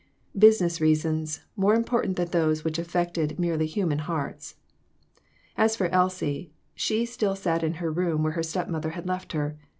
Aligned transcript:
Business 0.35 0.81
reasons, 0.81 1.41
more 1.55 1.75
im 1.75 1.83
portant 1.83 2.15
than 2.15 2.29
those 2.29 2.63
which 2.63 2.79
affected 2.79 3.37
merely 3.39 3.67
human 3.67 3.99
t 3.99 4.03
hearts. 4.05 4.55
As 5.55 5.75
for 5.75 5.89
Elsie, 5.89 6.51
she 6.73 7.05
still 7.05 7.35
sat 7.35 7.61
in 7.61 7.75
her 7.75 7.91
room 7.91 8.23
where 8.23 8.33
her 8.33 8.41
step 8.41 8.67
mother 8.67 8.89
had 8.97 9.05
left 9.05 9.33
her. 9.33 9.59